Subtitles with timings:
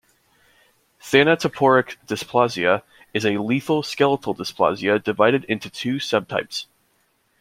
[0.99, 2.81] Thanatophoric dysplasia
[3.13, 6.65] is a lethal skeletal dysplasia divided into two subtypes.